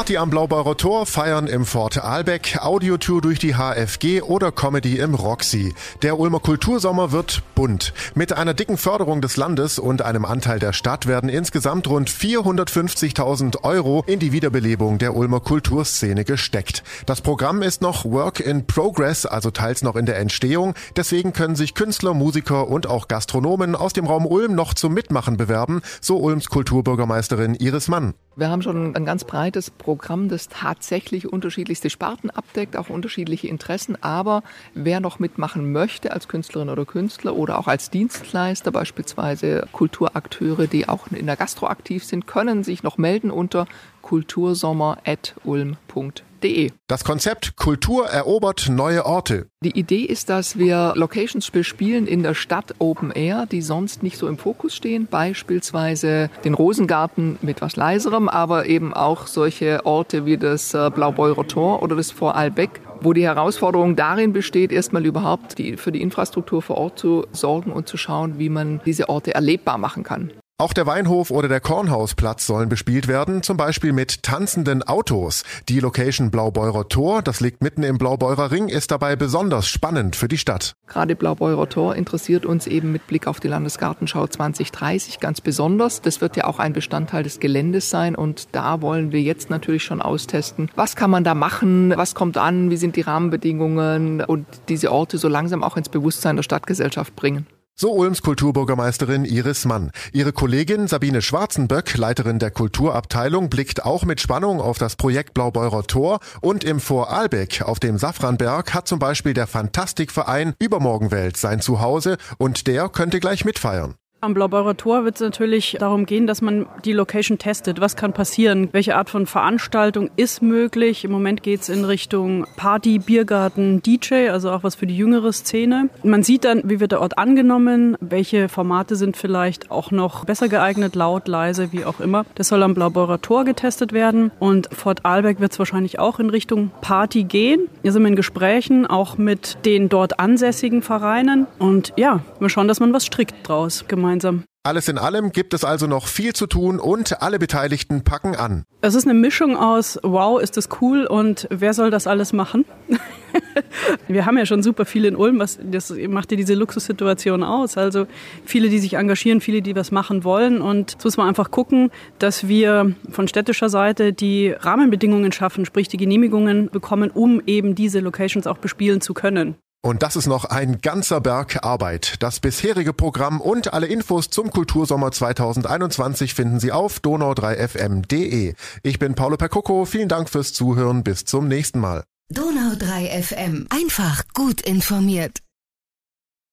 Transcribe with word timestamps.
Party 0.00 0.16
am 0.16 0.30
Blaubeurer 0.30 0.78
Tor, 0.78 1.04
Feiern 1.04 1.46
im 1.46 1.66
Fort 1.66 2.02
Aalbeck, 2.02 2.56
Audiotour 2.62 3.20
durch 3.20 3.38
die 3.38 3.56
HFG 3.56 4.22
oder 4.22 4.50
Comedy 4.50 4.96
im 4.96 5.14
Roxy. 5.14 5.74
Der 6.00 6.18
Ulmer 6.18 6.40
Kultursommer 6.40 7.12
wird 7.12 7.42
bunt. 7.54 7.92
Mit 8.14 8.32
einer 8.32 8.54
dicken 8.54 8.78
Förderung 8.78 9.20
des 9.20 9.36
Landes 9.36 9.78
und 9.78 10.00
einem 10.00 10.24
Anteil 10.24 10.58
der 10.58 10.72
Stadt 10.72 11.06
werden 11.06 11.28
insgesamt 11.28 11.86
rund 11.86 12.08
450.000 12.08 13.62
Euro 13.62 14.02
in 14.06 14.20
die 14.20 14.32
Wiederbelebung 14.32 14.96
der 14.96 15.14
Ulmer 15.14 15.40
Kulturszene 15.40 16.24
gesteckt. 16.24 16.82
Das 17.04 17.20
Programm 17.20 17.60
ist 17.60 17.82
noch 17.82 18.06
Work 18.06 18.40
in 18.40 18.66
Progress, 18.66 19.26
also 19.26 19.50
teils 19.50 19.82
noch 19.82 19.96
in 19.96 20.06
der 20.06 20.18
Entstehung. 20.18 20.72
Deswegen 20.96 21.34
können 21.34 21.56
sich 21.56 21.74
Künstler, 21.74 22.14
Musiker 22.14 22.68
und 22.68 22.86
auch 22.86 23.06
Gastronomen 23.06 23.74
aus 23.76 23.92
dem 23.92 24.06
Raum 24.06 24.24
Ulm 24.24 24.54
noch 24.54 24.72
zum 24.72 24.94
Mitmachen 24.94 25.36
bewerben, 25.36 25.82
so 26.00 26.16
Ulms 26.16 26.48
Kulturbürgermeisterin 26.48 27.54
Iris 27.54 27.88
Mann. 27.88 28.14
Wir 28.40 28.48
haben 28.48 28.62
schon 28.62 28.96
ein 28.96 29.04
ganz 29.04 29.24
breites 29.24 29.70
Programm, 29.70 30.30
das 30.30 30.48
tatsächlich 30.48 31.30
unterschiedlichste 31.30 31.90
Sparten 31.90 32.30
abdeckt, 32.30 32.74
auch 32.74 32.88
unterschiedliche 32.88 33.48
Interessen. 33.48 34.02
Aber 34.02 34.42
wer 34.72 35.00
noch 35.00 35.18
mitmachen 35.18 35.72
möchte 35.72 36.10
als 36.10 36.26
Künstlerin 36.26 36.70
oder 36.70 36.86
Künstler 36.86 37.36
oder 37.36 37.58
auch 37.58 37.66
als 37.66 37.90
Dienstleister, 37.90 38.72
beispielsweise 38.72 39.68
Kulturakteure, 39.72 40.68
die 40.68 40.88
auch 40.88 41.08
in 41.08 41.26
der 41.26 41.36
Gastro 41.36 41.66
aktiv 41.66 42.02
sind, 42.02 42.26
können 42.26 42.64
sich 42.64 42.82
noch 42.82 42.96
melden 42.96 43.30
unter 43.30 43.66
kultursommer.ulm.de. 44.02 46.70
Das 46.86 47.04
Konzept 47.04 47.56
Kultur 47.56 48.06
erobert 48.06 48.68
neue 48.70 49.04
Orte. 49.04 49.48
Die 49.62 49.78
Idee 49.78 50.04
ist, 50.04 50.30
dass 50.30 50.58
wir 50.58 50.94
Locations 50.96 51.50
bespielen 51.50 52.06
in 52.06 52.22
der 52.22 52.32
Stadt 52.34 52.74
Open 52.78 53.10
Air, 53.10 53.44
die 53.46 53.60
sonst 53.60 54.02
nicht 54.02 54.16
so 54.16 54.26
im 54.26 54.38
Fokus 54.38 54.74
stehen. 54.74 55.06
Beispielsweise 55.06 56.30
den 56.44 56.54
Rosengarten 56.54 57.38
mit 57.42 57.60
was 57.60 57.76
leiserem, 57.76 58.30
aber 58.30 58.64
eben 58.66 58.94
auch 58.94 59.26
solche 59.26 59.84
Orte 59.84 60.24
wie 60.24 60.38
das 60.38 60.72
äh, 60.72 60.90
Blaubeurer 60.94 61.46
Tor 61.46 61.82
oder 61.82 61.94
das 61.94 62.10
Vorarlbeck, 62.10 62.80
wo 63.02 63.12
die 63.12 63.24
Herausforderung 63.24 63.96
darin 63.96 64.32
besteht, 64.32 64.72
erstmal 64.72 65.04
überhaupt 65.04 65.58
die, 65.58 65.76
für 65.76 65.92
die 65.92 66.00
Infrastruktur 66.00 66.62
vor 66.62 66.78
Ort 66.78 66.98
zu 66.98 67.26
sorgen 67.32 67.72
und 67.72 67.86
zu 67.86 67.98
schauen, 67.98 68.38
wie 68.38 68.48
man 68.48 68.80
diese 68.86 69.10
Orte 69.10 69.34
erlebbar 69.34 69.76
machen 69.76 70.04
kann. 70.04 70.32
Auch 70.60 70.74
der 70.74 70.84
Weinhof 70.84 71.30
oder 71.30 71.48
der 71.48 71.60
Kornhausplatz 71.60 72.46
sollen 72.46 72.68
bespielt 72.68 73.08
werden, 73.08 73.42
zum 73.42 73.56
Beispiel 73.56 73.94
mit 73.94 74.22
tanzenden 74.22 74.82
Autos. 74.82 75.42
Die 75.70 75.80
Location 75.80 76.30
Blaubeurer 76.30 76.86
Tor, 76.86 77.22
das 77.22 77.40
liegt 77.40 77.62
mitten 77.62 77.82
im 77.82 77.96
Blaubeurer 77.96 78.50
Ring, 78.50 78.68
ist 78.68 78.90
dabei 78.90 79.16
besonders 79.16 79.68
spannend 79.68 80.16
für 80.16 80.28
die 80.28 80.36
Stadt. 80.36 80.74
Gerade 80.86 81.16
Blaubeurer 81.16 81.66
Tor 81.70 81.96
interessiert 81.96 82.44
uns 82.44 82.66
eben 82.66 82.92
mit 82.92 83.06
Blick 83.06 83.26
auf 83.26 83.40
die 83.40 83.48
Landesgartenschau 83.48 84.26
2030 84.26 85.18
ganz 85.18 85.40
besonders. 85.40 86.02
Das 86.02 86.20
wird 86.20 86.36
ja 86.36 86.44
auch 86.44 86.58
ein 86.58 86.74
Bestandteil 86.74 87.22
des 87.22 87.40
Geländes 87.40 87.88
sein 87.88 88.14
und 88.14 88.48
da 88.52 88.82
wollen 88.82 89.12
wir 89.12 89.22
jetzt 89.22 89.48
natürlich 89.48 89.84
schon 89.84 90.02
austesten, 90.02 90.70
was 90.76 90.94
kann 90.94 91.10
man 91.10 91.24
da 91.24 91.34
machen, 91.34 91.94
was 91.96 92.14
kommt 92.14 92.36
an, 92.36 92.68
wie 92.68 92.76
sind 92.76 92.96
die 92.96 93.00
Rahmenbedingungen 93.00 94.20
und 94.20 94.44
diese 94.68 94.92
Orte 94.92 95.16
so 95.16 95.28
langsam 95.28 95.64
auch 95.64 95.78
ins 95.78 95.88
Bewusstsein 95.88 96.36
der 96.36 96.42
Stadtgesellschaft 96.42 97.16
bringen. 97.16 97.46
So 97.80 97.92
Ulms 97.92 98.20
Kulturbürgermeisterin 98.20 99.24
Iris 99.24 99.64
Mann. 99.64 99.90
Ihre 100.12 100.34
Kollegin 100.34 100.86
Sabine 100.86 101.22
Schwarzenböck, 101.22 101.96
Leiterin 101.96 102.38
der 102.38 102.50
Kulturabteilung, 102.50 103.48
blickt 103.48 103.86
auch 103.86 104.04
mit 104.04 104.20
Spannung 104.20 104.60
auf 104.60 104.76
das 104.76 104.96
Projekt 104.96 105.32
Blaubeurer 105.32 105.84
Tor 105.84 106.20
und 106.42 106.62
im 106.62 106.78
Vorarlbeck 106.78 107.62
auf 107.62 107.80
dem 107.80 107.96
Safranberg 107.96 108.74
hat 108.74 108.86
zum 108.86 108.98
Beispiel 108.98 109.32
der 109.32 109.46
Fantastikverein 109.46 110.52
Übermorgenwelt 110.58 111.38
sein 111.38 111.62
Zuhause 111.62 112.18
und 112.36 112.66
der 112.66 112.90
könnte 112.90 113.18
gleich 113.18 113.46
mitfeiern. 113.46 113.94
Am 114.22 114.34
Blaubeurer 114.34 114.76
Tor 114.76 115.06
wird 115.06 115.14
es 115.14 115.22
natürlich 115.22 115.78
darum 115.80 116.04
gehen, 116.04 116.26
dass 116.26 116.42
man 116.42 116.66
die 116.84 116.92
Location 116.92 117.38
testet. 117.38 117.80
Was 117.80 117.96
kann 117.96 118.12
passieren? 118.12 118.68
Welche 118.70 118.94
Art 118.94 119.08
von 119.08 119.24
Veranstaltung 119.24 120.10
ist 120.16 120.42
möglich? 120.42 121.06
Im 121.06 121.10
Moment 121.10 121.42
geht 121.42 121.62
es 121.62 121.70
in 121.70 121.86
Richtung 121.86 122.44
Party, 122.54 122.98
Biergarten, 122.98 123.80
DJ, 123.80 124.28
also 124.28 124.50
auch 124.50 124.62
was 124.62 124.74
für 124.74 124.86
die 124.86 124.94
jüngere 124.94 125.32
Szene. 125.32 125.88
Man 126.02 126.22
sieht 126.22 126.44
dann, 126.44 126.60
wie 126.68 126.80
wird 126.80 126.92
der 126.92 127.00
Ort 127.00 127.16
angenommen, 127.16 127.96
welche 127.98 128.50
Formate 128.50 128.94
sind 128.94 129.16
vielleicht 129.16 129.70
auch 129.70 129.90
noch 129.90 130.26
besser 130.26 130.48
geeignet, 130.48 130.96
laut, 130.96 131.26
leise, 131.26 131.72
wie 131.72 131.86
auch 131.86 131.98
immer. 131.98 132.26
Das 132.34 132.48
soll 132.48 132.62
am 132.62 132.74
Blaubeurer 132.74 133.22
Tor 133.22 133.46
getestet 133.46 133.94
werden 133.94 134.32
und 134.38 134.68
Fort 134.70 135.06
Arlberg 135.06 135.40
wird 135.40 135.52
es 135.52 135.58
wahrscheinlich 135.58 135.98
auch 135.98 136.18
in 136.18 136.28
Richtung 136.28 136.72
Party 136.82 137.24
gehen. 137.24 137.70
Wir 137.80 137.92
sind 137.92 138.04
in 138.04 138.16
Gesprächen 138.16 138.84
auch 138.84 139.16
mit 139.16 139.56
den 139.64 139.88
dort 139.88 140.20
ansässigen 140.20 140.82
Vereinen 140.82 141.46
und 141.58 141.94
ja, 141.96 142.20
wir 142.38 142.50
schauen, 142.50 142.68
dass 142.68 142.80
man 142.80 142.92
was 142.92 143.06
strickt 143.06 143.48
draus 143.48 143.86
gemeinsam 143.88 144.09
gemeinsam. 144.10 144.44
Alles 144.62 144.88
in 144.88 144.98
allem 144.98 145.32
gibt 145.32 145.54
es 145.54 145.64
also 145.64 145.86
noch 145.86 146.06
viel 146.06 146.34
zu 146.34 146.46
tun 146.46 146.80
und 146.80 147.22
alle 147.22 147.38
Beteiligten 147.38 148.04
packen 148.04 148.36
an. 148.36 148.64
Es 148.82 148.94
ist 148.94 149.06
eine 149.06 149.18
Mischung 149.18 149.56
aus, 149.56 149.98
wow, 150.02 150.38
ist 150.38 150.58
das 150.58 150.68
cool 150.82 151.06
und 151.06 151.46
wer 151.50 151.72
soll 151.72 151.90
das 151.90 152.06
alles 152.06 152.34
machen? 152.34 152.66
Wir 154.08 154.26
haben 154.26 154.36
ja 154.36 154.44
schon 154.44 154.62
super 154.62 154.84
viele 154.84 155.08
in 155.08 155.16
Ulm, 155.16 155.38
was, 155.38 155.58
das 155.62 155.94
macht 156.08 156.30
ja 156.30 156.36
diese 156.36 156.54
Luxussituation 156.54 157.42
aus. 157.42 157.78
Also 157.78 158.06
viele, 158.44 158.68
die 158.68 158.78
sich 158.80 158.94
engagieren, 158.94 159.40
viele, 159.40 159.62
die 159.62 159.74
was 159.74 159.92
machen 159.92 160.24
wollen. 160.24 160.60
Und 160.60 160.92
jetzt 160.92 161.04
muss 161.04 161.16
man 161.16 161.28
einfach 161.28 161.50
gucken, 161.50 161.90
dass 162.18 162.46
wir 162.48 162.94
von 163.10 163.28
städtischer 163.28 163.70
Seite 163.70 164.12
die 164.12 164.50
Rahmenbedingungen 164.50 165.32
schaffen, 165.32 165.64
sprich 165.64 165.88
die 165.88 165.96
Genehmigungen 165.96 166.68
bekommen, 166.70 167.10
um 167.10 167.40
eben 167.46 167.74
diese 167.74 168.00
Locations 168.00 168.46
auch 168.46 168.58
bespielen 168.58 169.00
zu 169.00 169.14
können. 169.14 169.54
Und 169.82 170.02
das 170.02 170.14
ist 170.14 170.26
noch 170.26 170.44
ein 170.44 170.82
ganzer 170.82 171.22
Berg 171.22 171.64
Arbeit. 171.64 172.16
Das 172.20 172.38
bisherige 172.38 172.92
Programm 172.92 173.40
und 173.40 173.72
alle 173.72 173.86
Infos 173.86 174.28
zum 174.28 174.50
Kultursommer 174.50 175.10
2021 175.10 176.34
finden 176.34 176.60
Sie 176.60 176.70
auf 176.70 176.98
donau3fm.de. 176.98 178.54
Ich 178.82 178.98
bin 178.98 179.14
Paolo 179.14 179.38
Percoco. 179.38 179.86
Vielen 179.86 180.08
Dank 180.08 180.28
fürs 180.28 180.52
Zuhören. 180.52 181.02
Bis 181.02 181.24
zum 181.24 181.48
nächsten 181.48 181.80
Mal. 181.80 182.04
Donau3fm. 182.30 183.66
Einfach 183.70 184.24
gut 184.34 184.60
informiert. 184.60 185.38